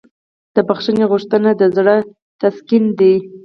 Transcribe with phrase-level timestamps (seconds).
[0.55, 1.95] د بښنې غوښتنه د زړه
[2.41, 3.15] تسکین دی.